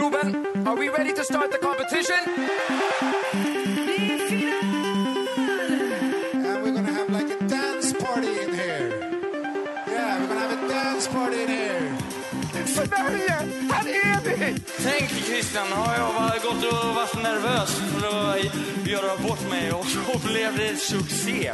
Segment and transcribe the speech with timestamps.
[0.00, 2.16] Globen, are we ready to start the competition?
[6.32, 8.88] And we're gonna have like a dance party in here.
[9.86, 11.98] Yeah, we're gonna have a dance party in here.
[12.66, 13.36] Sverige,
[13.72, 14.54] här är vi!
[14.82, 19.86] Tänk Christian, har jag bara gått och varit nervös för att göra bort mig och
[19.86, 21.52] så blev det succé.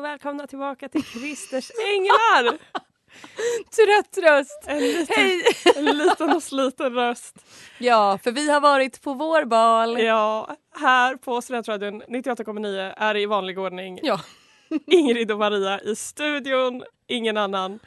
[0.00, 2.58] Och välkomna tillbaka till Christers Änglar!
[3.70, 4.64] Trött röst!
[4.66, 5.42] En liten, Hej!
[5.76, 7.34] en liten och sliten röst.
[7.78, 10.02] Ja, för vi har varit på vår bal.
[10.02, 14.20] Ja, här på Studentradion 98,9 är i vanlig ordning Ja.
[14.86, 17.78] Ingrid och Maria i studion, ingen annan.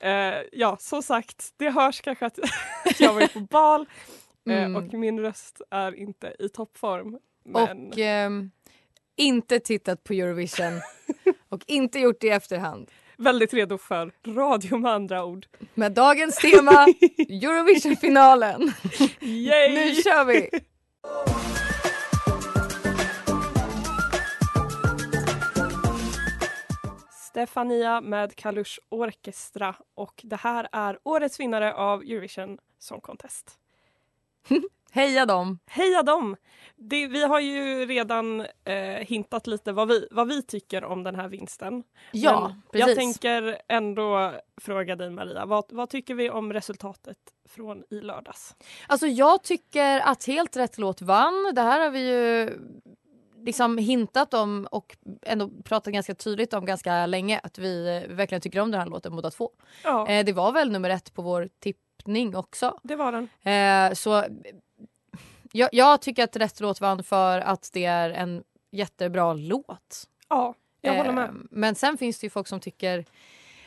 [0.00, 2.38] Eh, ja, som sagt, det hörs kanske att
[2.98, 3.88] jag var på bal eh,
[4.64, 4.76] Mm.
[4.76, 7.18] och min röst är inte i toppform.
[7.44, 8.50] Men Och ehm,
[9.16, 10.80] inte tittat på Eurovision.
[11.48, 12.90] Och inte gjort det i efterhand.
[13.16, 15.46] väldigt redo för radio med andra ord.
[15.74, 16.72] Med dagens tema
[17.18, 18.72] Eurovision-finalen.
[19.20, 20.50] Nu kör vi!
[27.30, 33.58] Stefania med Kalush Orkestra och det här är årets vinnare av Eurovision Song Contest.
[34.92, 35.58] Heja dem!
[35.66, 36.36] Heja dem!
[36.76, 41.14] Det, vi har ju redan eh, hintat lite vad vi, vad vi tycker om den
[41.14, 41.82] här vinsten.
[42.12, 42.88] Ja, Men precis.
[42.88, 47.18] Jag tänker ändå fråga dig Maria, vad, vad tycker vi om resultatet
[47.48, 48.56] från i lördags?
[48.86, 51.52] Alltså jag tycker att helt rätt låt vann.
[51.54, 52.58] Det här har vi ju
[53.44, 58.60] liksom hintat om och ändå pratat ganska tydligt om ganska länge att vi verkligen tycker
[58.60, 59.50] om den här låten båda två.
[59.84, 62.78] Ja, Eh, det var väl nummer ett på vår tippning också.
[62.82, 63.28] det var den.
[63.54, 64.24] Eh, så
[65.52, 70.08] jag, jag tycker att rätt låt vann för att det är en jättebra låt.
[70.28, 71.34] Ja, jag håller Eh, med.
[71.50, 73.04] Men sen finns det ju folk som tycker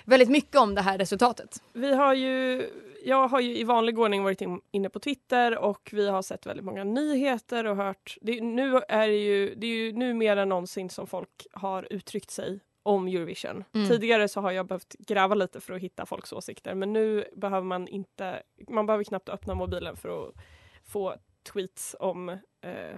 [0.06, 1.64] väldigt mycket om det här resultatet.
[1.74, 2.66] Vi har ju,
[3.04, 6.46] jag har ju i vanlig ordning varit in, inne på Twitter och vi har sett
[6.46, 8.18] väldigt många nyheter och hört.
[8.22, 11.88] Det, nu är det, ju, det är ju nu mer än någonsin som folk har
[11.90, 13.64] uttryckt sig om Eurovision.
[13.74, 13.88] Mm.
[13.88, 17.66] Tidigare så har jag behövt gräva lite för att hitta folks åsikter men nu behöver
[17.66, 20.36] man inte, man behöver knappt öppna mobilen för att
[20.84, 22.96] få tweets om eh,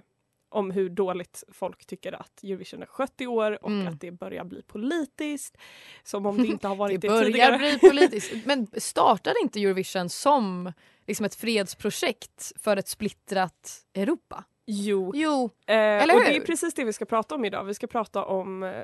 [0.49, 3.87] om hur dåligt folk tycker att Eurovision är skött i år och Mm.
[3.87, 5.57] att det börjar bli politiskt.
[6.03, 7.57] Som om det inte har varit Det det, börjar tidigare.
[7.57, 8.33] bli politiskt.
[8.45, 10.73] Men startade inte Eurovision som
[11.07, 14.43] liksom ett fredsprojekt för ett splittrat Europa?
[14.65, 16.45] Jo, Jo, Eh, Eller och det är hur?
[16.45, 17.63] precis det vi ska prata om idag.
[17.63, 18.83] Vi ska prata om, eh,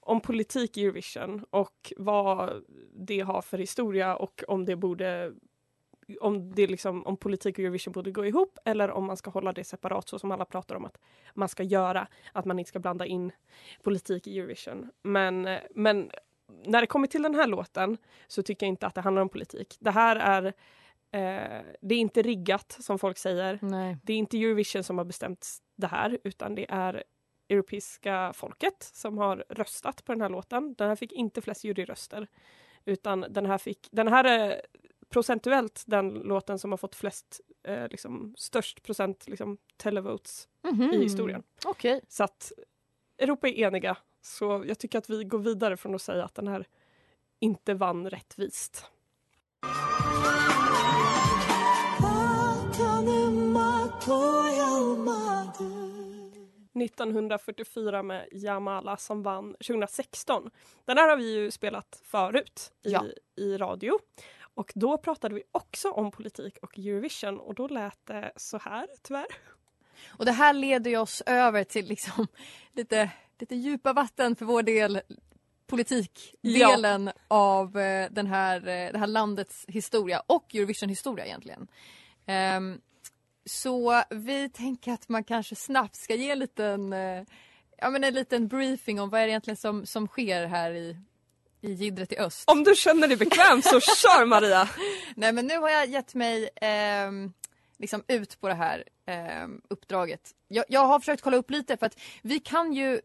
[0.00, 2.64] om politik i Eurovision och vad
[2.94, 5.32] det har för historia och om det borde
[6.20, 9.52] om, det liksom, om politik och Eurovision borde gå ihop eller om man ska hålla
[9.52, 10.98] det separat så som alla pratar om att
[11.34, 12.08] man ska göra.
[12.32, 13.32] Att man inte ska blanda in
[13.82, 14.90] politik i Eurovision.
[15.02, 16.10] Men, eh, men
[16.66, 19.28] när det kommer till den här låten så tycker jag inte att det handlar om
[19.28, 19.76] politik.
[19.80, 20.46] Det här är
[21.10, 23.58] eh, det är inte riggat som folk säger.
[23.62, 23.96] nej.
[24.02, 27.04] Det är inte Eurovision som har bestämt det här utan det är
[27.48, 30.74] europeiska folket som har röstat på den här låten.
[30.74, 32.28] Den här fick inte flest juryröster
[32.84, 34.62] utan den här fick, den här är
[35.08, 40.82] procentuellt den låten som har fått flest, eh, liksom, störst procent liksom, televotes Mhm.
[40.92, 41.42] i historien.
[41.64, 42.00] Okej.
[42.08, 42.52] Så att
[43.18, 43.96] Europa är eniga.
[44.22, 46.66] Så jag tycker att vi går vidare från att säga att den här
[47.40, 48.84] inte vann rättvist.
[56.74, 60.50] 1944 med Jamala som vann 2016.
[60.84, 63.04] Den här har vi ju spelat förut i, Ja.
[63.36, 63.98] i radio.
[64.58, 68.86] Och då pratade vi också om politik och Eurovision och då lät det så här
[69.02, 69.26] tyvärr.
[70.06, 72.26] Och det här leder ju oss över till liksom
[72.72, 75.00] lite, lite djupa vatten för vår del
[75.66, 81.68] politikdelen av eh, den här, eh, det här landets historia och Eurovision-historia egentligen.
[82.26, 82.80] Ehm,
[83.44, 87.22] så vi tänker att man kanske snabbt ska ge en liten, eh,
[87.76, 90.96] ja, men en liten briefing om vad är det egentligen som, som sker här i,
[91.60, 92.50] i jiddret i öst.
[92.50, 94.68] Om du känner dig bekväm så kör Maria!
[95.16, 97.32] Nej men nu har jag gett mig ehm,
[97.78, 100.30] liksom ut på det här ehm, uppdraget.
[100.48, 103.00] Jag, jag har försökt kolla upp lite för att vi kan ju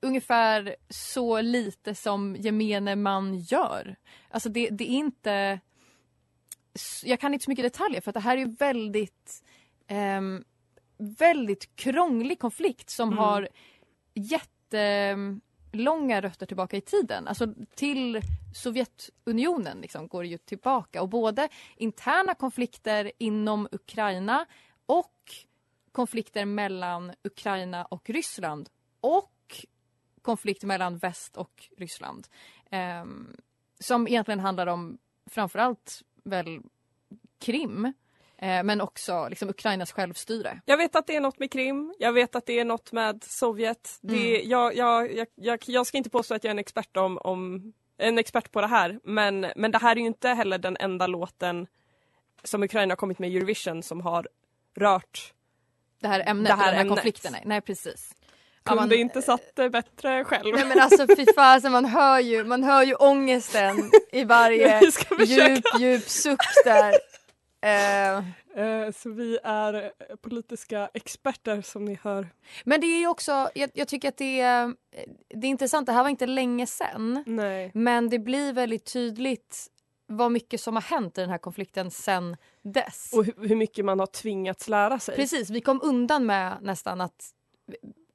[0.00, 3.96] ungefär så lite som gemene man gör.
[4.30, 5.60] Alltså det, det är inte...
[7.04, 9.42] Jag kan inte så mycket detaljer för att det här är ju väldigt
[9.88, 10.44] ehm,
[10.98, 13.18] väldigt krånglig konflikt som Mm.
[13.18, 13.48] har
[15.72, 17.28] långa rötter tillbaka i tiden.
[17.28, 18.20] Alltså till
[18.54, 24.46] Sovjetunionen liksom går det ju tillbaka och både interna konflikter inom Ukraina
[24.86, 25.12] och
[25.92, 28.68] konflikter mellan Ukraina och Ryssland
[29.00, 29.66] och
[30.22, 32.28] konflikt mellan väst och Ryssland.
[32.70, 33.04] Eh,
[33.80, 36.60] som egentligen handlar om framförallt väl
[37.38, 37.92] Krim eh,
[38.40, 40.60] men också liksom Ukrainas självstyre.
[40.64, 43.24] Jag vet att det är något med Krim, jag vet att det är något med
[43.24, 43.98] Sovjet.
[44.00, 47.18] Det, jag, jag, jag, jag, jag ska inte påstå att jag är en expert om,
[47.18, 50.76] om en expert på det här men, men det här är ju inte heller den
[50.80, 51.66] enda låten
[52.44, 54.28] som Ukraina har kommit med i Eurovision som har
[54.76, 55.32] rört.
[56.00, 57.36] Det här ämnet, Det här den här konflikten.
[57.44, 58.14] Nej, precis.
[58.64, 60.54] Ja, Kunde man- inte satt det bättre själv.
[60.54, 64.80] Nej men alltså fy fasen man hör ju, man hör ju ångesten i varje
[65.26, 66.94] djup, djup suck där.
[67.66, 68.24] Eh,
[68.56, 72.28] Eh, Så vi är eh, politiska experter som ni hör.
[72.64, 74.74] men det är också, jag, jag tycker att det är,
[75.28, 76.66] det är intressant, det här var inte länge.
[77.26, 77.70] Nej.
[77.74, 79.66] Men det blir väldigt tydligt
[80.06, 83.12] vad mycket som har hänt i den här konflikten sen dess.
[83.12, 85.16] Och hur, hur mycket man har tvingats lära sig.
[85.16, 87.30] Precis, vi kom undan med nästan att,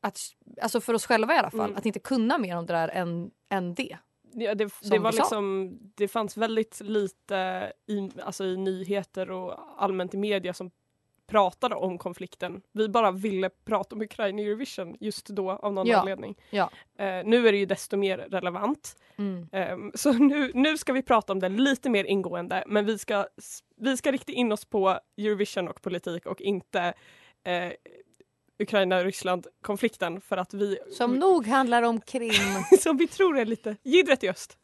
[0.02, 0.20] att
[0.62, 1.78] alltså för oss själva i alla fall, Mm.
[1.78, 3.98] att inte kunna mer om det där än, än det.
[4.34, 10.14] Ja, det, det, var liksom, det fanns väldigt lite i, alltså i nyheter och allmänt
[10.14, 10.72] i media som
[11.28, 12.62] pratade om konflikten.
[12.72, 16.00] Vi bara ville prata om Ukraina i Eurovision just då av någon Ja.
[16.00, 16.36] anledning.
[16.50, 16.70] Ja.
[16.98, 18.96] Eh, nu är det ju desto mer relevant.
[19.18, 19.48] Mm.
[19.52, 23.26] Ehm, så nu, nu ska vi prata om det lite mer ingående men vi ska,
[23.78, 26.94] vi ska rikta in oss på Eurovision och politik och inte
[27.44, 27.72] eh,
[28.62, 32.64] Ukraina-Ryssland-konflikten för att vi, Som nog handlar om Krim.
[32.80, 34.58] som vi tror är lite jiddret i öst.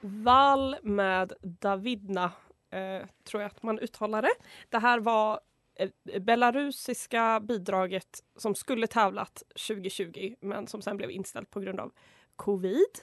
[0.00, 2.32] Val med Davidna,
[2.70, 4.34] eh, tror jag att man uttalar det.
[4.68, 5.40] Det här var
[5.78, 11.92] eh, belarusiska bidraget som skulle tävlat 2020 men som sen blev inställt på grund av
[12.36, 13.00] covid.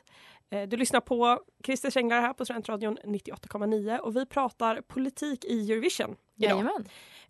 [0.54, 5.72] Eh, du lyssnar på Christer Känglar här på Studentradion 98,9 och vi pratar politik i
[5.72, 6.50] Eurovision idag.
[6.52, 6.86] Jajamän.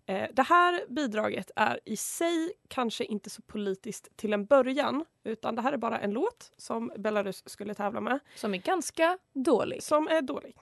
[0.06, 5.54] Eh, det här bidraget är i sig kanske inte så politiskt till en början utan
[5.54, 9.82] det här är bara en låt som Belarus skulle tävla med Som är ganska dålig.
[9.82, 10.56] som är dålig.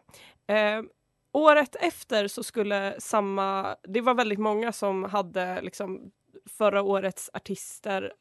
[0.47, 0.83] Eh,
[1.33, 6.13] året efter så skulle samma, det var väldigt många som hade liksom
[6.47, 8.13] förra årets artister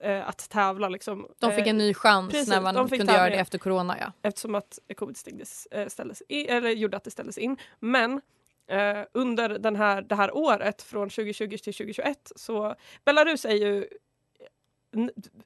[0.00, 1.26] eh, att tävla liksom.
[1.38, 3.96] De fick eh, en ny chans precis, när man kunde göra det efter corona.
[4.00, 4.12] Ja.
[4.22, 7.56] eftersom att covid stängdes, eh, ställdes i, eller gjorde att det ställdes in.
[7.78, 8.20] Men
[8.66, 12.74] eh, under den här, det här året från 2020 till 2021 så
[13.04, 13.88] Belarus är ju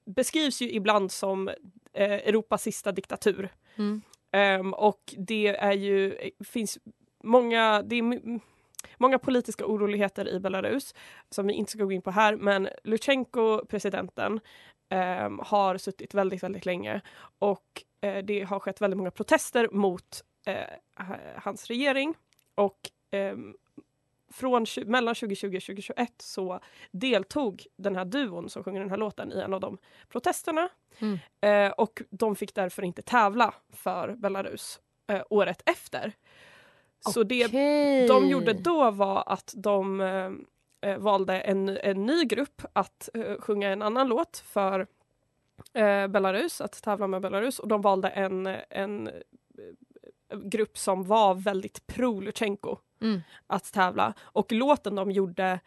[0.05, 1.49] beskrivs ju ibland som
[1.93, 3.49] eh, Europas sista diktatur.
[3.77, 4.03] Mm.
[4.33, 6.79] Ehm, och det är ju, finns
[7.23, 8.41] många, det är
[8.99, 10.95] många politiska oroligheter i Belarus
[11.31, 14.41] som vi inte ska gå in på här men Lutjenko, presidenten,
[14.89, 17.01] ehm, har suttit väldigt, väldigt länge
[17.39, 21.05] och eh, det har skett väldigt många protester mot eh,
[21.37, 22.15] hans regering
[22.55, 22.79] och
[23.11, 23.55] ehm,
[24.35, 26.61] från, mellan 2020 och 2021 så
[26.91, 30.69] deltog den här duon som sjunger den här låten i en av de protesterna.
[30.99, 31.19] Mm.
[31.41, 36.13] Eh, och de fick därför inte tävla för Belarus eh, året efter.
[37.13, 38.09] Så det Okej.
[38.09, 40.31] de gjorde då var att de eh,
[40.91, 44.87] eh, valde en, en ny grupp att eh, sjunga en annan låt för
[45.73, 51.35] eh, Belarus, att tävla med Belarus och de valde en, en eh, grupp som var
[51.35, 53.21] väldigt pro Lutjenko Mm.
[53.47, 55.61] att tävla och låten de gjorde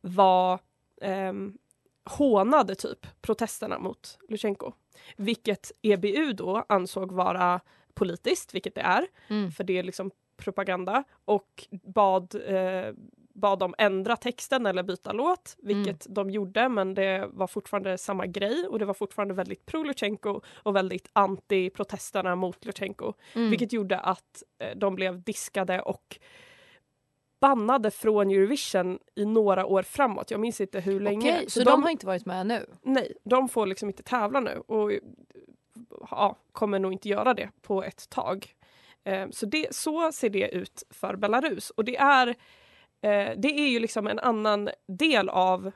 [0.00, 0.58] var
[1.02, 1.58] ehm,
[2.04, 4.72] hånade typ protesterna mot Lutjenko.
[5.16, 7.60] Vilket EBU då ansåg vara
[7.94, 9.50] politiskt, vilket det är, Mm.
[9.52, 10.10] för det är liksom
[10.44, 12.94] propaganda och bad, eh,
[13.34, 18.26] bad dem ändra texten eller byta låt, vilket de gjorde men det var fortfarande samma
[18.26, 23.12] grej och det var fortfarande väldigt pro Lutjenko och väldigt anti protesterna mot Lutjenko.
[23.32, 23.50] Mm.
[23.50, 26.18] Vilket gjorde att eh, de blev diskade och
[27.40, 30.30] bannade från Eurovision i några år framåt.
[30.30, 31.32] Jag minns inte hur länge.
[31.36, 32.66] Okej, så, de, har inte varit med nu?
[32.82, 34.92] Nej, de får liksom inte tävla nu och
[36.10, 38.54] ja, kommer nog inte göra det på ett tag.
[39.04, 42.26] Eh, så, det, så ser det ut för Belarus och det är,
[43.02, 45.70] eh, det är ju liksom en annan del av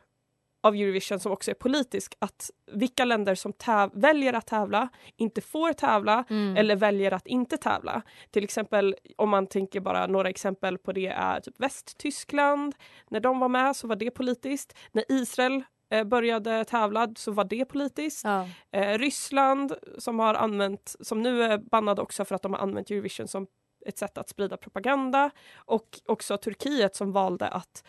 [0.62, 5.40] av Eurovision som också är politisk att vilka länder som täv- väljer att tävla inte
[5.40, 6.56] får tävla Mm.
[6.56, 8.02] eller väljer att inte tävla.
[8.30, 12.74] Till exempel om man tänker bara några exempel på det är typ Västtyskland.
[13.10, 14.74] När de var med så var det politiskt.
[14.92, 15.62] När Israel
[16.06, 18.24] började tävla så var det politiskt.
[18.24, 18.48] Ja.
[18.70, 22.90] Eh, Ryssland som har använt, som nu är bannade också för att de har använt
[22.90, 23.46] Eurovision som
[23.86, 25.30] ett sätt att sprida propaganda.
[25.56, 27.84] Och också Turkiet som valde att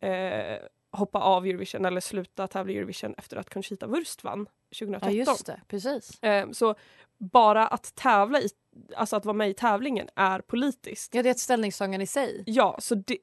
[0.00, 0.58] eh,
[0.92, 4.46] hoppa av Eurovision eller sluta tävla i Eurovision efter att Conchita Wurst vann
[4.78, 5.12] 2013.
[5.12, 5.60] ja, just det.
[5.68, 6.22] Precis.
[6.22, 6.74] Eh, så
[7.18, 8.48] bara att tävla i,
[8.96, 11.14] alltså att vara med i tävlingen är politiskt.
[11.14, 12.42] Ja, det är ett ställningstagande i sig.
[12.46, 13.18] Ja, så det,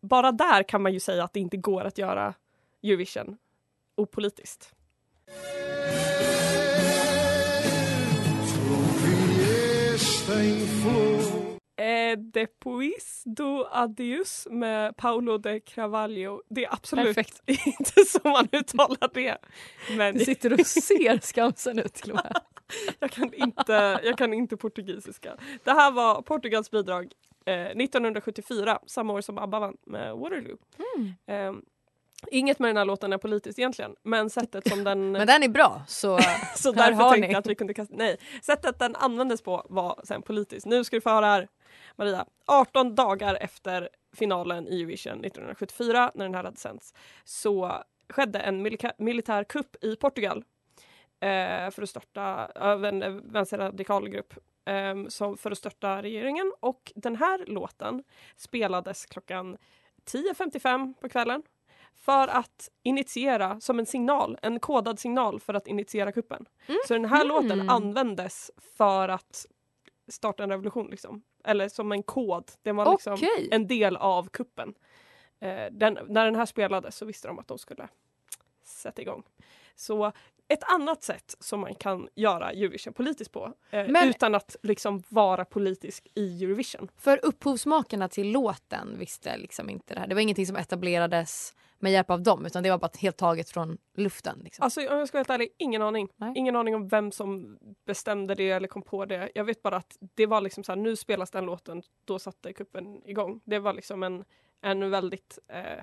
[0.00, 2.34] bara där kan man ju säga att det inte går att göra
[2.84, 3.36] Eurovision
[3.96, 4.74] opolitiskt.
[11.76, 16.42] Eh, Depuis do Adios med Paolo de Carvalho.
[16.50, 17.42] Det är absolut Perfekt.
[17.66, 19.38] inte så man uttalar det.
[19.96, 22.36] Men Du sitter och ser skamsen ut till och med.
[23.00, 25.36] jag, kan inte, jag kan inte portugisiska.
[25.64, 27.12] Det här var Portugals bidrag
[27.46, 30.58] eh, 1974, samma år som ABBA vann med Waterloo.
[31.26, 31.52] Eh,
[32.30, 35.12] inget med den här låten är politiskt egentligen, men sättet som den...
[35.12, 36.18] Men den är bra så,
[36.56, 37.94] så därför tänkte jag att vi kunde kasta...
[37.96, 40.66] Nej, sättet den användes på var sen politiskt.
[40.66, 41.48] Nu ska du få höra här,
[41.96, 42.26] Maria.
[42.46, 46.94] 18 dagar efter finalen i Eurovision 1974, när den här hade sänts,
[47.24, 50.44] så skedde en milika- militär kupp i Portugal
[51.20, 56.52] eh, för att störta av en vänsterradikal grupp eh, som för att störta regeringen.
[56.60, 58.04] Och den här låten
[58.36, 59.56] spelades klockan
[60.04, 61.42] 10.55 på kvällen
[61.94, 66.46] för att initiera som en signal, en kodad signal för att initiera kuppen.
[66.88, 69.46] Så den här låten användes för att
[70.08, 71.22] starta en revolution liksom.
[71.44, 72.50] Eller som en kod.
[72.62, 73.48] Det var liksom Okej.
[73.50, 74.74] en del av kuppen.
[75.40, 77.88] Eh, den, när den här spelades så visste de att de skulle
[78.62, 79.22] sätta igång.
[79.74, 80.12] Så
[80.48, 85.02] ett annat sätt som man kan göra Eurovision politiskt på eh, Men- utan att liksom
[85.08, 86.88] vara politisk i Eurovision.
[86.96, 90.06] För upphovsmakarna till låten visste liksom inte det här.
[90.06, 93.50] Det var ingenting som etablerades med hjälp av dem utan det var bara helt taget
[93.50, 94.40] från luften.
[94.44, 94.62] Liksom.
[94.64, 96.08] Alltså om jag ska vara helt ärlig, ingen aning.
[96.16, 96.32] Nej.
[96.36, 99.30] Ingen aning om vem som bestämde det eller kom på det.
[99.34, 102.52] Jag vet bara att det var liksom så här, nu spelas den låten, då satte
[102.52, 103.40] kuppen igång.
[103.44, 104.24] Det var liksom en,
[104.60, 105.82] en väldigt eh,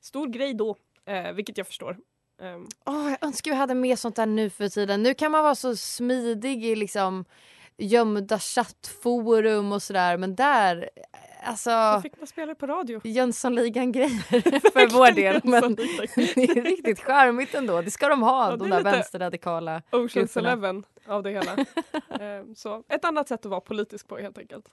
[0.00, 1.96] stor grej då, eh, vilket jag förstår.
[2.42, 5.02] Ehm, Åh, jag önskar vi hade mer sånt där nu för tiden.
[5.02, 7.24] Nu kan man vara så smidig i liksom
[7.78, 10.90] gömda chattforum och sådär men där,
[11.46, 13.00] alltså Då fick man spela på radio.
[13.04, 14.08] Jönssonligan-grejer
[14.72, 15.40] för vår del.
[15.44, 17.82] Men det är riktigt charmigt ändå.
[17.82, 19.82] Det ska de ha, Ja, de där vänsterradikala.
[19.92, 20.48] Oceans grupperna.
[20.52, 21.56] Eleven av det hela.
[22.20, 24.66] Ehm, så ett annat sätt att vara politisk på helt enkelt.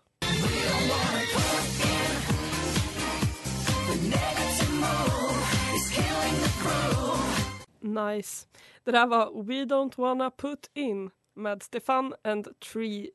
[7.80, 8.48] Nice.
[8.84, 13.10] Det där var We Don't Wanna Put In med Stefan and 3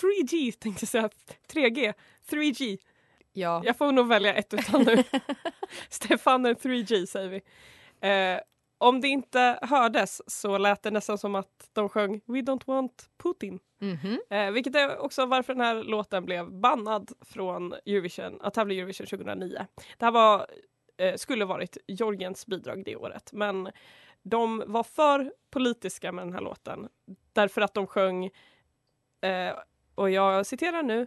[0.00, 1.10] 3G tänkte jag säga.
[1.52, 1.94] 3G.
[2.30, 2.78] 3G.
[3.32, 3.62] Ja.
[3.64, 5.04] Jag får nog välja ett utan nu.
[5.88, 7.42] Stefan and 3G säger vi.
[8.08, 8.40] Eh,
[8.78, 13.10] om det inte hördes så lät det nästan som att de sjöng We don't want
[13.22, 13.58] Putin.
[13.80, 14.20] Mhm.
[14.30, 18.78] Eh, vilket är också varför den här låten blev bannad från Eurovision, att tävla i
[18.78, 19.66] Eurovision 2009.
[19.98, 20.46] Det här var,
[20.96, 23.70] eh, skulle varit Georgiens bidrag det året men
[24.22, 26.88] de var för politiska med den här låten
[27.32, 28.30] därför att de sjöng,
[29.26, 29.54] eh,
[29.94, 31.06] och jag citerar nu,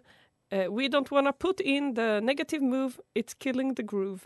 [0.50, 4.20] eh, We don't wanna put in the negative move, it's killing the groove.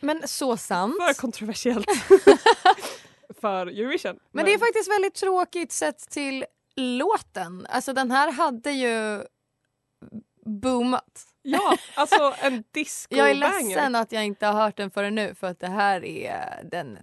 [0.00, 0.94] Men så sant.
[1.06, 1.86] För kontroversiellt
[3.40, 4.18] för Eurovision.
[4.32, 6.44] Men det är faktiskt väldigt tråkigt sett till
[6.76, 7.66] låten.
[7.70, 9.22] Alltså den här hade ju
[10.48, 11.24] boomat.
[11.42, 15.34] Ja, alltså en disco Jag är ledsen att jag inte har hört den förrän nu
[15.34, 16.98] för att det här är, den,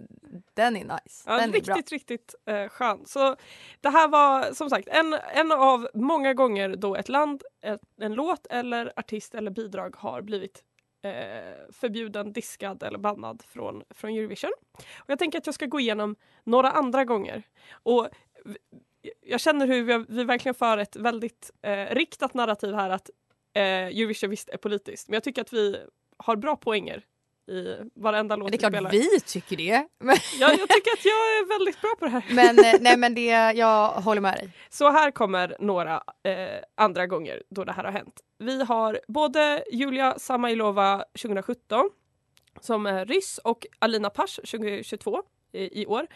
[0.54, 1.24] den är nice.
[1.26, 1.76] Ja, den är riktigt, bra.
[1.76, 3.06] riktigt eh, skön.
[3.06, 3.36] Så
[3.80, 8.14] det här var som sagt en, en av många gånger då ett land, ett, en
[8.14, 10.64] låt eller artist eller bidrag har blivit
[11.02, 14.52] eh, förbjuden, diskad eller bannad från, från Eurovision.
[14.98, 17.42] Och jag tänker att jag ska gå igenom några andra gånger.
[17.72, 18.08] Och
[19.22, 23.10] jag känner hur vi, vi verkligen för ett väldigt eh, riktat narrativ här att
[23.56, 25.08] eh, Eurovision visst är politiskt.
[25.08, 25.76] Men jag tycker att vi
[26.16, 27.04] har bra poänger
[27.48, 28.90] i varenda låt Men det är vi klart spelar.
[28.90, 29.88] vi tycker det.
[29.98, 32.24] Men, Ja, jag tycker att jag är väldigt bra på det här.
[32.30, 34.50] men, eh, nej, men det, jag håller med dig.
[34.68, 38.20] Så här kommer några eh, andra gånger då det här har hänt.
[38.38, 41.90] Vi har både Julia Samailova 2017
[42.60, 45.22] som är ryss och Alina Pash 2022
[45.52, 46.06] i, i år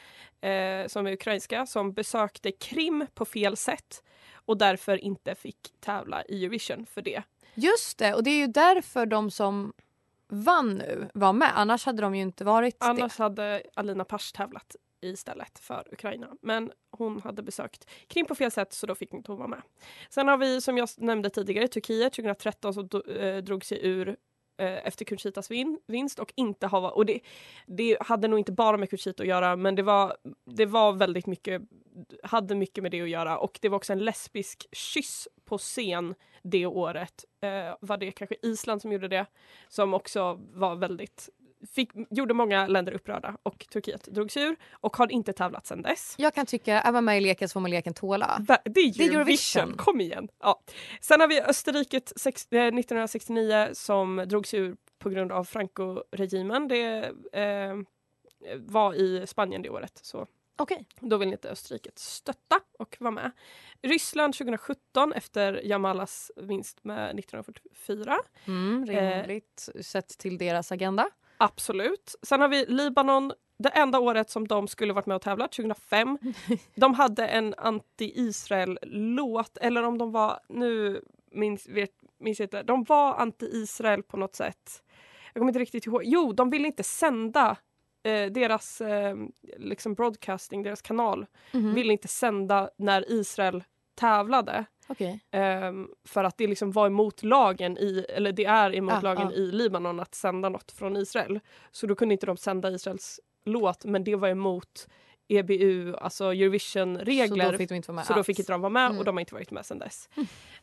[0.40, 4.02] eh, som är ukrainska som besökte Krim på fel sätt
[4.50, 7.22] och därför inte fick tävla i Eurovision för det.
[7.54, 9.72] Just det, och det är ju därför de som
[10.28, 11.52] vann nu var med.
[11.54, 16.28] Annars hade de ju inte varit Annars hade Alina Pash tävlat istället för Ukraina.
[16.42, 19.62] Men hon hade besökt Krim på fel sätt så då fick inte hon vara med.
[20.10, 24.16] Sen har vi som jag nämnde tidigare Turkiet 2013 som eh, drog sig ur
[24.60, 26.90] Eh, efter Conchitas vin, vinst och inte ha...
[26.90, 27.20] Och det,
[27.66, 31.26] det hade nog inte bara med Conchita att göra men det var, det var väldigt
[31.26, 31.62] mycket,
[32.22, 36.14] hade mycket med det att göra och det var också en lesbisk kyss på scen
[36.42, 37.24] det året.
[37.40, 39.26] Eh, var det kanske Island som gjorde det?
[39.68, 41.28] Som också var väldigt
[41.74, 45.82] Fick, gjorde många länder upprörda och Turkiet drog sig ur och har inte tävlat sedan
[45.82, 46.14] dess.
[46.18, 48.36] Jag kan tycka, är man med i leken så får man leken tåla.
[48.48, 49.76] Va, det är Eurovision, Eurovision.
[49.76, 50.28] kom igen!
[50.40, 50.60] Ja.
[51.00, 56.68] Sen har vi Österrike sex, eh, 1969 som drog sig ur på grund av Franco-regimen.
[56.68, 57.74] Det eh,
[58.56, 60.00] var i Spanien det året.
[60.02, 60.26] Så
[60.56, 60.86] Okej.
[61.00, 63.30] då vill inte Österrike stötta och vara med.
[63.82, 68.16] Ryssland 2017 efter Jamalas vinst med 1944.
[68.46, 71.10] Mm, rimligt sett till deras agenda.
[71.40, 72.14] Absolut.
[72.22, 73.32] Sen har vi Libanon.
[73.58, 76.18] Det enda året som de skulle varit med och tävlat, 2005.
[76.74, 80.40] De hade en anti-Israel-låt, eller om de var...
[80.48, 82.62] Nu minns, vet, minns jag inte.
[82.62, 84.82] De var anti-Israel på något sätt.
[85.32, 86.02] Jag kommer inte riktigt ihåg.
[86.04, 87.56] Jo, de ville inte sända
[88.02, 89.16] eh, deras eh,
[89.58, 91.26] liksom broadcasting, deras kanal.
[91.52, 91.74] Mhm.
[91.74, 94.64] Ville inte sända när Israel tävlade.
[94.90, 95.20] Okej.
[95.30, 99.28] Ehm, för att det liksom var emot lagen i, eller det är emot Ah, lagen
[99.28, 99.32] ah.
[99.32, 101.40] i Libanon att sända något från Israel.
[101.70, 104.88] Så då kunde inte de sända Israels låt men det var emot
[105.28, 107.44] EBU, alltså Eurovision-regler.
[107.44, 108.98] Så då fick de inte vara med Så då fick inte de vara med Mm.
[108.98, 110.08] och de har inte varit med sedan dess.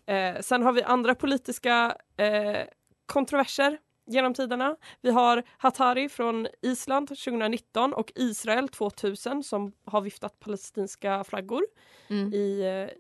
[0.06, 2.58] Eh, sen har vi andra politiska eh,
[3.06, 3.78] kontroverser
[4.10, 4.76] genom tiderna.
[5.02, 11.64] Vi har Hatari från Island 2019 och Israel 2000 som har viftat palestinska flaggor
[12.10, 12.34] Mm.
[12.34, 12.98] i eh,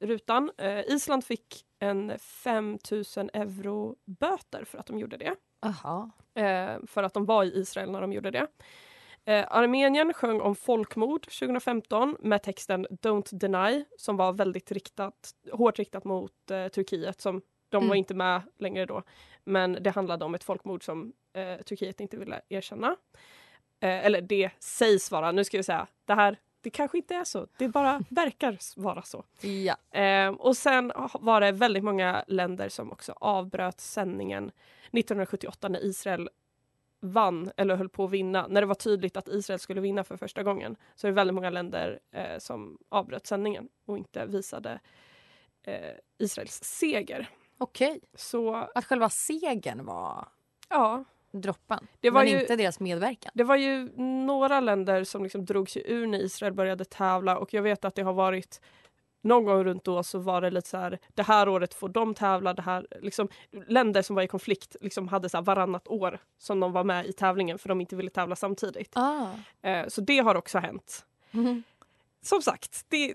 [0.00, 0.50] rutan.
[0.58, 5.34] Eh, Island fick en 5000 euro böter för att de gjorde det.
[5.60, 6.10] Aha.
[6.34, 8.46] Eh, för att de var i Israel när de gjorde det.
[9.24, 15.78] Eh, Armenien sjöng om folkmord 2015 med texten Don't deny som var väldigt riktat, hårt
[15.78, 17.20] riktat mot eh, Turkiet.
[17.20, 17.88] Som, de Mm.
[17.88, 19.02] var inte med längre då.
[19.44, 22.96] Men det handlade om ett folkmord som eh, Turkiet inte ville erkänna.
[23.80, 27.24] Eh, eller det sägs vara, nu ska vi säga, det här det kanske inte är
[27.24, 29.24] så, det bara verkar vara så.
[29.40, 30.00] Ja.
[30.00, 36.28] Eh, och sen var det väldigt många länder som också avbröt sändningen 1978 när Israel
[37.00, 38.46] vann eller höll på att vinna.
[38.46, 41.34] När det var tydligt att Israel skulle vinna för första gången så är det väldigt
[41.34, 44.80] många länder eh, som avbröt sändningen och inte visade
[45.62, 47.28] eh, Israels seger.
[47.58, 48.00] Okej.
[48.14, 50.28] Så Att själva segern var
[50.68, 51.04] ja,
[51.40, 51.86] droppen.
[52.00, 53.32] Det var men ju- inte deras medverkan.
[53.34, 53.88] det var ju
[54.26, 57.94] några länder som liksom drog sig ur när Israel började tävla och jag vet att
[57.94, 58.60] det har varit
[59.22, 62.14] någon gång runt då så var det lite så här, det här året får de
[62.14, 63.28] tävla, det här, liksom,
[63.66, 67.06] länder som var i konflikt liksom hade så här varannat år som de var med
[67.06, 68.92] i tävlingen för de inte ville tävla samtidigt.
[68.96, 69.26] Ah.
[69.62, 71.06] Eh, så det har också hänt.
[71.30, 71.62] Mhm.
[72.22, 73.14] Som sagt, det,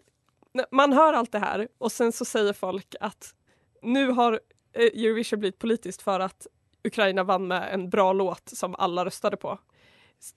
[0.71, 3.35] man hör allt det här och sen så säger folk att
[3.81, 4.39] nu har
[4.73, 6.47] eh, Eurovision blivit politiskt för att
[6.83, 9.59] Ukraina vann med en bra låt som alla röstade på.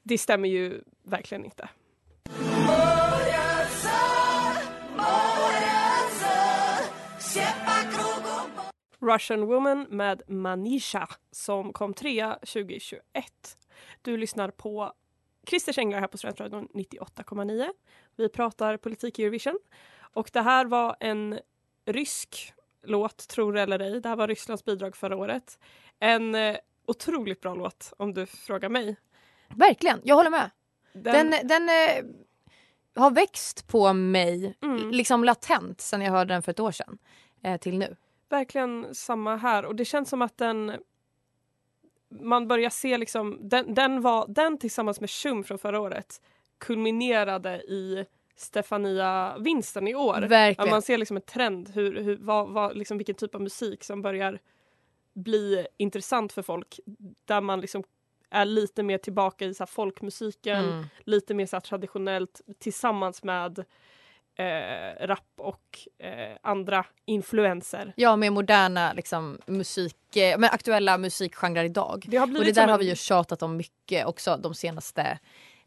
[0.02, 1.68] Det stämmer ju verkligen inte.
[9.00, 13.00] Russian Woman med Manisha som kom trea 2021.
[14.02, 14.92] Du lyssnar på
[15.46, 17.68] Christer änglar här på Studentradion 98,9.
[18.16, 19.58] Vi pratar politik i Eurovision.
[20.14, 21.40] Och det här var en
[21.86, 22.52] rysk
[22.86, 24.00] låt, tror eller ej.
[24.00, 25.58] Det här var Rysslands bidrag förra året.
[25.98, 28.96] En eh, otroligt bra låt om du frågar mig.
[29.48, 30.50] Verkligen, jag håller med.
[30.92, 32.04] Den, Den, den eh,
[33.02, 34.90] har växt på mig Mm.
[34.90, 36.98] liksom latent sen jag hörde den för ett år sedan
[37.42, 37.96] eh, till nu.
[38.28, 40.72] Verkligen samma här och det känns som att den
[42.20, 46.20] man börjar se liksom den, den, var, den tillsammans med Shum från förra året
[46.58, 50.20] kulminerade i Stefania-vinsten i år.
[50.20, 50.70] Verkligen.
[50.70, 54.02] man ser liksom en trend hur, hur, vad, vad, liksom vilken typ av musik som
[54.02, 54.38] börjar
[55.14, 56.80] bli intressant för folk.
[57.24, 57.84] Där man liksom
[58.30, 60.84] är lite mer tillbaka i så folkmusiken, Mm.
[61.04, 63.64] lite mer så traditionellt tillsammans med
[64.36, 67.92] eh, rap och eh, andra influenser.
[67.96, 72.04] Ja, med moderna liksom, musik, eh, men aktuella musikgenrer idag.
[72.08, 74.54] Det har Och det där som har en- vi ju tjatat om mycket också de
[74.54, 75.18] senaste,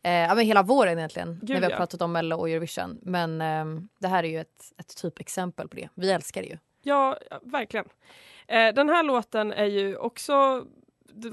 [0.07, 1.39] eh, ja men hela våren egentligen.
[1.41, 1.77] Gud, när vi har ja.
[1.77, 2.99] pratat om Mello och Eurovision.
[3.01, 5.89] Men ehm, det här är ju ett, ett typexempel på det.
[5.95, 6.57] Vi älskar det ju.
[6.83, 7.85] Ja, verkligen.
[8.47, 10.65] Eh, den här låten är ju också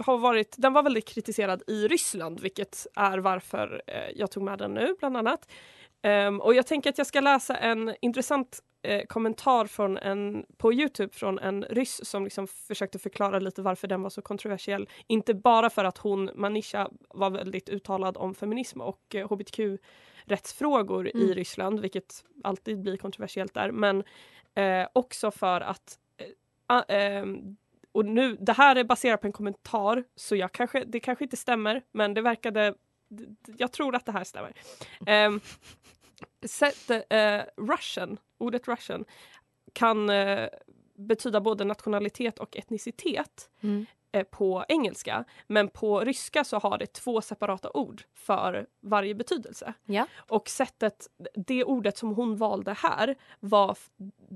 [0.06, 4.58] har varit, den var väldigt kritiserad i Ryssland vilket är varför eh, jag tog med
[4.58, 5.50] den nu bland annat.
[6.02, 10.72] Ehm, och jag tänker att jag ska läsa en intressant eh, kommentar från en, på
[10.72, 14.88] Youtube från en ryss som liksom försökte förklara lite varför den var så kontroversiell.
[15.06, 21.30] Inte bara för att hon, Manisha, var väldigt uttalad om feminism och eh, hbtq-rättsfrågor Mm.
[21.30, 24.04] i Ryssland, vilket alltid blir kontroversiellt där, men
[24.54, 25.98] eh, också för att
[26.68, 27.56] eh, ehm,
[27.92, 31.36] och nu, det här är baserat på en kommentar, så jag kanske, det kanske inte
[31.36, 32.74] stämmer, men det verkade...
[33.56, 34.52] Jag tror att det här stämmer.
[35.26, 35.40] Um,
[36.42, 39.04] sätt, eh, Russian, ordet Russian,
[39.72, 40.48] kan eh,
[40.94, 43.86] betyda både nationalitet och etnicitet Mm.
[44.12, 45.24] eh, på engelska.
[45.46, 49.74] Men på ryska så har det två separata ord för varje betydelse.
[49.84, 50.06] Ja.
[50.16, 53.78] Och sättet, det ordet som hon valde här var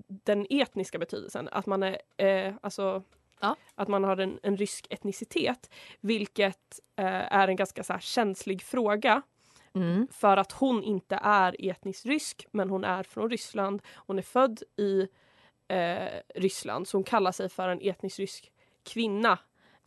[0.09, 1.49] den etniska betydelsen.
[1.53, 3.03] Att man, är, eh, alltså,
[3.41, 3.57] Ja.
[3.75, 5.71] att man har en, en rysk etnicitet.
[6.01, 9.23] Vilket eh, är en ganska så här, känslig fråga.
[9.83, 10.09] Mm.
[10.11, 13.83] För att hon inte är etniskt rysk, men hon är från Ryssland.
[13.95, 15.09] Hon är född i
[15.69, 19.39] eh, Ryssland, så hon kallar sig för en etnisk rysk kvinna.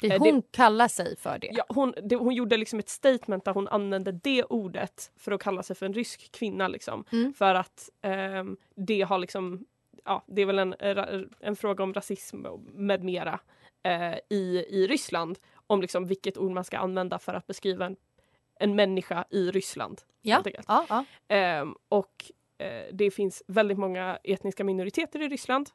[0.01, 1.49] Det Eh, hon kallar sig för det.
[1.53, 5.41] Ja, hon, det, hon gjorde liksom ett statement där hon använde det ordet för att
[5.41, 6.67] kalla sig för en rysk kvinna.
[6.67, 7.05] Liksom.
[7.11, 7.33] Mm.
[7.33, 9.65] För att ehm, det har liksom,
[10.05, 10.75] ja, det är väl en,
[11.39, 13.39] en fråga om rasism med mera
[13.83, 15.39] eh, i, i Ryssland.
[15.67, 17.95] Om liksom vilket ord man ska använda för att beskriva en,
[18.61, 20.01] en människa i Ryssland.
[20.21, 20.43] Ja.
[20.67, 21.05] Ja, ja.
[21.27, 25.69] Ehm, och eh, det finns väldigt många etniska minoriteter i Ryssland.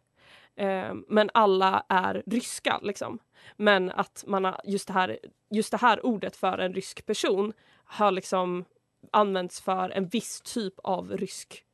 [0.57, 3.18] Ehm, men alla är ryska liksom.
[3.57, 5.18] Men att man har just det här,
[5.51, 7.53] just det här ordet för en rysk person
[7.85, 8.64] har liksom
[9.11, 11.64] använts för en viss typ av rysk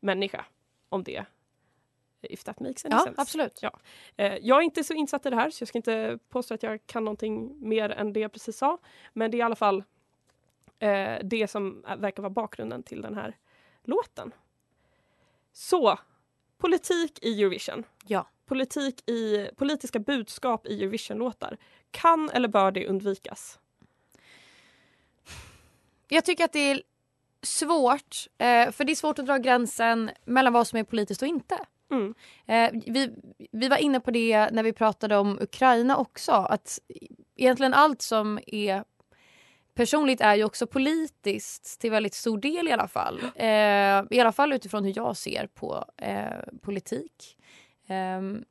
[0.00, 0.44] människa.
[0.88, 1.24] Om det
[2.30, 3.20] if that makes any ja sense.
[3.20, 3.58] absolut.
[3.62, 3.80] Ja.
[4.16, 6.62] Eh, jag är inte så insatt i det här så jag ska inte påstå att
[6.62, 8.78] jag kan någonting mer än det jag precis sa.
[9.12, 9.84] Men det är i alla fall
[10.84, 13.36] eh, det som verkar vara bakgrunden till den här
[13.84, 14.32] låten.
[15.52, 15.98] Så,
[16.58, 17.84] politik i Eurovision.
[18.06, 18.26] Ja.
[18.46, 21.56] Politik i, politiska budskap i Eurovision-låtar.
[21.90, 23.58] Kan eller bör det undvikas?
[26.08, 26.82] Jag tycker att det är
[27.42, 31.28] svårt, eh, för det är svårt att dra gränsen mellan vad som är politiskt och
[31.28, 31.58] inte.
[31.90, 32.14] Mm.
[32.46, 33.10] Eh, vi,
[33.52, 36.32] vi var inne på det när vi pratade om Ukraina också.
[36.32, 36.78] Att
[37.36, 38.84] egentligen allt som är
[39.74, 43.20] personligt är ju också politiskt till väldigt stor del i alla fall.
[43.34, 43.46] Eh,
[44.10, 46.26] I alla fall utifrån hur jag ser på eh,
[46.62, 47.38] politik.
[47.86, 48.44] Ehm,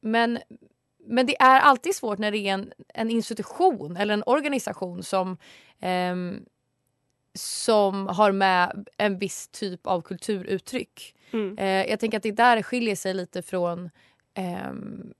[0.00, 0.38] men,
[1.06, 5.36] men det är alltid svårt när det är en, en institution eller en organisation som
[5.80, 6.44] ehm,
[7.34, 11.14] som har med en viss typ av kulturuttryck.
[11.30, 11.58] Mm.
[11.58, 13.90] Eh, jag tänker att det där skiljer sig lite från
[14.34, 15.12] ehm,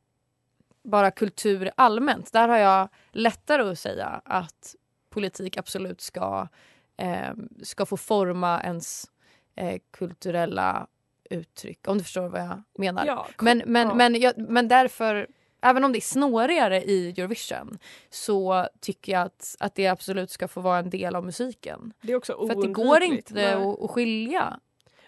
[0.84, 2.32] bara kultur allmänt.
[2.32, 4.76] Där har jag lättare att säga att
[5.12, 6.48] politik absolut ska,
[6.96, 9.04] ehm, ska få forma ens
[9.56, 10.86] eh, kulturella
[11.30, 11.88] uttryck.
[11.88, 13.06] Om du förstår vad jag menar.
[13.06, 13.94] Ja, Men, men, ja.
[13.94, 15.26] men, jag, men därför,
[15.62, 17.78] även om det är snårigare i Eurovision
[18.10, 21.92] så tycker jag att, att det absolut ska få vara en del av musiken.
[22.02, 23.52] det är också För att det går inte Nej.
[23.84, 24.60] att, skilja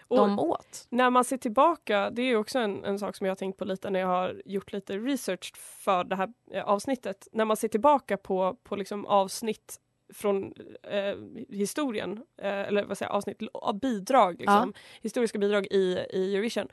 [0.07, 0.87] Och- dem åt.
[0.89, 3.65] När man ser tillbaka, det är också en, en sak som jag har tänkt på
[3.65, 7.27] lite när jag har gjort lite research för det här eh, avsnittet.
[7.31, 9.79] När man ser tillbaka på, på liksom avsnitt
[10.13, 11.15] från eh,
[11.49, 16.67] historien, eh, eller vad säger jag, avsnitt, av bidrag, liksom, historiska bidrag i, i Eurovision.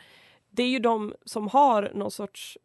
[0.50, 2.58] Det är ju de som har någon sorts,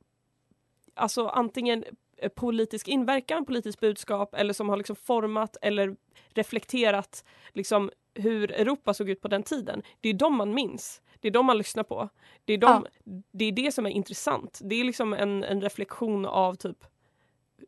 [0.93, 1.83] alltså antingen
[2.17, 5.95] eh, politisk inverkan, politiskt budskap eller som har liksom format eller
[6.29, 9.81] reflekterat liksom hur Europa såg ut på den tiden.
[10.01, 11.01] Det är de man minns.
[11.19, 12.09] Det är de man lyssnar på.
[12.45, 12.85] Det är, de,
[13.31, 14.59] det, är det som är intressant.
[14.63, 16.77] Det är liksom en, en reflektion av typ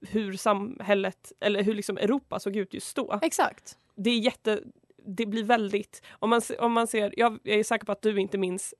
[0.02, 3.20] hur samhället, eller hur liksom Europa såg ut just då.
[3.22, 3.78] Exakt.
[3.96, 4.60] Det är jätte...
[5.06, 6.02] Det blir väldigt...
[6.12, 8.74] Om man, om man ser, jag, jag är säker på att du inte minns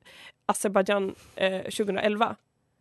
[0.46, 2.36] Azerbajdzjan eh, 2011.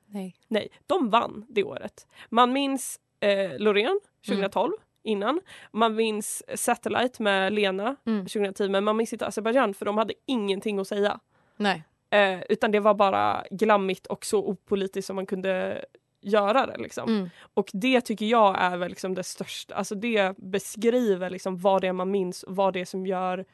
[0.07, 0.35] Nej.
[0.49, 2.07] Nej, de vann det året.
[2.29, 4.73] Man minns eh, Loreen 2012
[5.03, 5.41] innan.
[5.73, 8.27] Man minns Satellite med Lena Mm.
[8.27, 11.21] 2010 men man minns inte Azerbajdzjan för de hade ingenting att säga.
[11.57, 11.85] Nej.
[12.11, 15.85] Eh, utan det var bara glammigt och så opolitiskt som man kunde
[16.21, 16.77] göra det.
[16.79, 17.09] Liksom.
[17.09, 17.31] Mm.
[17.55, 21.89] Och det tycker jag är väl liksom det största, alltså det beskriver liksom vad det
[21.89, 23.45] är man minns och vad det är som gör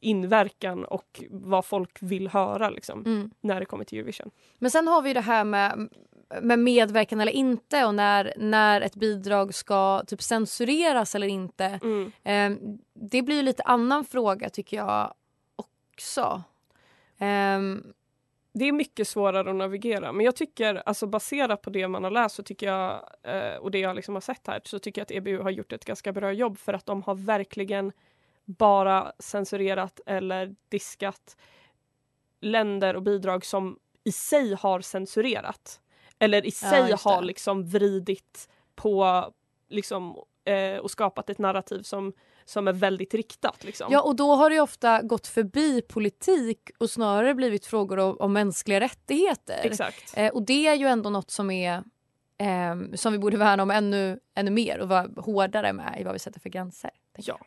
[0.00, 3.30] inverkan och vad folk vill höra liksom, Mm.
[3.40, 4.30] när det kommer till Eurovision.
[4.58, 5.88] Men sen har vi det här med,
[6.42, 11.64] med medverkan eller inte och när, när ett bidrag ska typ censureras eller inte.
[11.82, 12.12] Mm.
[12.24, 15.14] Ehm, det blir lite annan fråga tycker jag
[15.56, 16.42] också.
[17.18, 17.82] Ehm,
[18.58, 22.10] Det är mycket svårare att navigera men jag tycker alltså baserat på det man har
[22.10, 25.04] läst så tycker jag eh, och det jag liksom har sett här så tycker jag
[25.04, 27.92] att EBU har gjort ett ganska bra jobb för att de har verkligen
[28.44, 31.36] bara censurerat eller diskat
[32.40, 35.80] länder och bidrag som i sig har censurerat.
[36.18, 39.24] Eller i sig just har liksom vridit på
[39.68, 42.12] liksom, eh, och skapat ett narrativ som,
[42.46, 43.64] som är väldigt riktat.
[43.64, 43.86] Liksom.
[43.90, 48.16] Ja, och då har det ju ofta gått förbi politik och snarare blivit frågor om,
[48.20, 49.60] om mänskliga rättigheter.
[49.62, 50.16] Exakt.
[50.16, 51.84] Eh, och det är ju ändå något som är
[52.38, 56.12] ehm, som vi borde värna om ännu, ännu mer och vara hårdare med i vad
[56.12, 56.90] vi sätter för gränser.
[57.16, 57.38] Ja.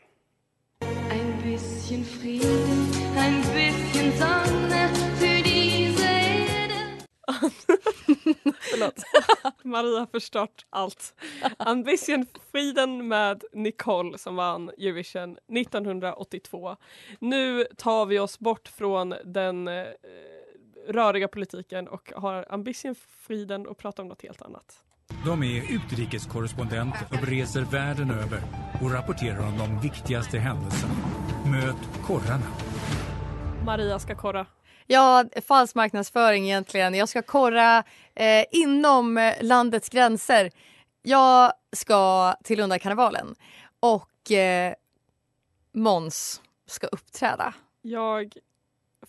[1.11, 4.68] Ein bisschen Frieden, ein bisschen Sonne
[9.69, 11.13] Maria har förstört allt.
[11.57, 16.75] Ambition Freedom med Nicole som vann Eurovision 1982.
[17.19, 19.85] Nu tar vi oss bort från den eh,
[20.87, 22.95] röriga politiken och har Ambition
[23.27, 24.83] Freedom och pratar om något helt annat.
[25.25, 28.41] De är utrikeskorrespondenter och reser världen över
[28.81, 30.93] och rapporterar om de viktigaste händelserna.
[31.45, 32.45] Möt korrarna.
[33.65, 34.45] Maria ska korra.
[34.91, 36.93] Ja, falsk marknadsföring egentligen.
[36.93, 37.83] Jag ska korra
[38.15, 40.51] eh, inom landets gränser.
[41.01, 43.35] Jag ska till Lundakarnevalen
[43.79, 44.73] och eh,
[45.73, 47.53] Måns ska uppträda.
[47.81, 48.33] Jag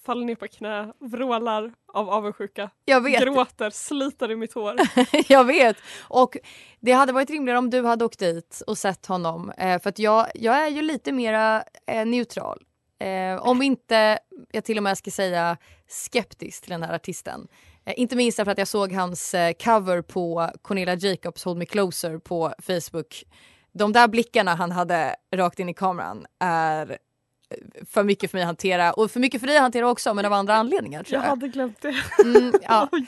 [0.05, 3.23] faller ner på knä, vrålar av avundsjuka, Jag vet.
[3.23, 4.77] gråter, sliter i mitt hår.
[5.29, 5.77] jag vet.
[6.09, 6.37] Och
[6.81, 9.51] det hade varit rimligare om du hade åkt dit och sett honom.
[9.51, 12.63] Eh, för att jag, jag är ju lite mera eh, neutral.
[13.01, 14.19] Eh, om inte,
[14.53, 15.57] jag till och med ska säga
[15.89, 17.49] skeptisk till den här artisten.
[17.85, 21.67] Eh, inte minst därför att jag såg hans eh, cover på Cornelia Jacobs Hold Me
[21.67, 23.25] Closer på Facebook.
[23.73, 26.97] De där blickarna han hade rakt in i kameran är eh,
[27.87, 30.25] för mycket för mig att hantera och för mycket för dig att hantera också men
[30.25, 31.29] av andra anledningar Jag jag.
[31.29, 31.95] hade glömt det.
[32.25, 32.89] Mm, ja.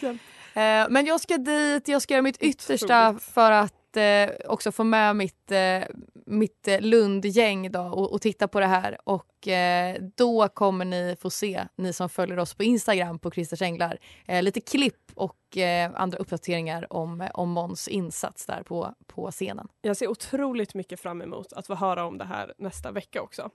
[0.55, 4.85] Eh, men jag ska dit, jag ska göra mitt yttersta för att eh, också få
[4.85, 5.83] med mitt, eh,
[6.27, 8.99] mitt eh, Lundgäng då och, och titta på det här.
[9.05, 13.63] Och eh, då kommer ni få se, ni som följer oss på Instagram på Christers
[13.63, 19.31] Änglar, eh, lite klipp och eh, andra uppdateringar om, om Måns insats där på, på
[19.31, 19.69] scenen.
[19.83, 23.51] Jag ser otroligt mycket fram emot att få höra om det här nästa vecka också.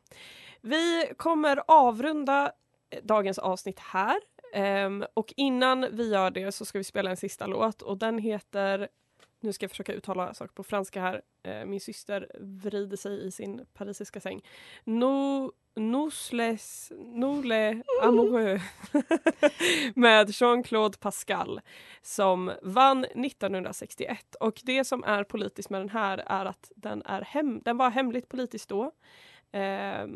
[0.61, 2.51] Vi kommer avrunda
[3.03, 4.17] dagens avsnitt här.
[4.55, 8.17] Um, och innan vi gör det så ska vi spela en sista låt och den
[8.17, 8.87] heter
[9.39, 11.21] nu ska jag försöka uttala saker på franska här.
[11.43, 14.41] Eh, min syster vrider sig i sin parisiska säng.
[14.83, 18.61] No, nous les, nous les amoureux
[19.95, 21.61] med Jean-Claude Pascal
[22.01, 24.35] som vann 1961.
[24.39, 27.89] Och det som är politiskt med den här är att den, är hem, den var
[27.89, 28.91] hemligt politisk då.
[29.51, 30.07] Eh,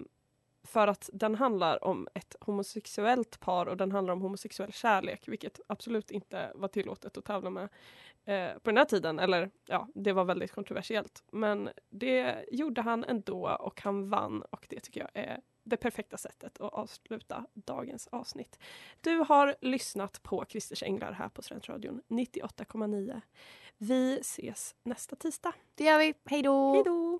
[0.63, 5.59] för att den handlar om ett homosexuellt par och den handlar om homosexuell kärlek vilket
[5.67, 7.69] absolut inte var tillåtet att tävla med
[8.25, 9.19] eh, på den här tiden.
[9.19, 11.23] Eller ja, det var väldigt kontroversiellt.
[11.31, 16.17] Men det gjorde han ändå och han vann och det tycker jag är det perfekta
[16.17, 18.59] sättet att avsluta dagens avsnitt.
[19.01, 23.21] Du har lyssnat på Christers Änglar här på Studentradion 98,9.
[23.77, 25.53] Vi ses nästa tisdag.
[25.75, 26.73] Det gör vi, hej då!
[26.73, 27.19] Hej då!